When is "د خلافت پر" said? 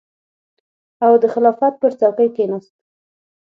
1.21-1.91